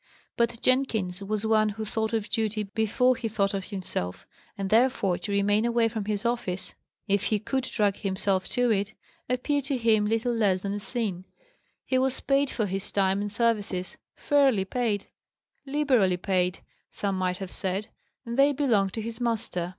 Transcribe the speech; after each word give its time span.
But 0.35 0.59
Jenkins 0.63 1.21
was 1.21 1.45
one 1.45 1.69
who 1.69 1.85
thought 1.85 2.11
of 2.11 2.27
duty 2.27 2.63
before 2.63 3.15
he 3.15 3.27
thought 3.27 3.53
of 3.53 3.65
himself; 3.65 4.25
and, 4.57 4.71
therefore, 4.71 5.19
to 5.19 5.31
remain 5.31 5.63
away 5.63 5.87
from 5.89 6.05
the 6.05 6.19
office, 6.25 6.73
if 7.07 7.25
he 7.25 7.37
could 7.37 7.65
drag 7.65 7.97
himself 7.97 8.47
to 8.47 8.71
it, 8.71 8.93
appeared 9.29 9.65
to 9.65 9.77
him 9.77 10.07
little 10.07 10.33
less 10.33 10.61
than 10.61 10.73
a 10.73 10.79
sin. 10.79 11.25
He 11.85 11.99
was 11.99 12.19
paid 12.19 12.49
for 12.49 12.65
his 12.65 12.91
time 12.91 13.21
and 13.21 13.31
services 13.31 13.97
fairly 14.15 14.65
paid 14.65 15.05
liberally 15.67 16.17
paid, 16.17 16.61
some 16.91 17.15
might 17.15 17.37
have 17.37 17.51
said 17.51 17.89
and 18.25 18.39
they 18.39 18.53
belonged 18.53 18.93
to 18.93 19.03
his 19.03 19.21
master. 19.21 19.69